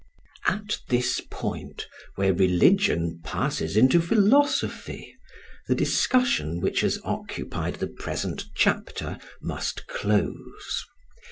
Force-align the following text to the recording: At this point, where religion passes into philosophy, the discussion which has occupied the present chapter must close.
At 0.47 0.79
this 0.89 1.21
point, 1.29 1.85
where 2.15 2.33
religion 2.33 3.21
passes 3.23 3.77
into 3.77 4.01
philosophy, 4.01 5.13
the 5.67 5.75
discussion 5.75 6.59
which 6.59 6.81
has 6.81 6.97
occupied 7.03 7.75
the 7.75 7.85
present 7.87 8.45
chapter 8.55 9.19
must 9.43 9.85
close. 9.85 10.85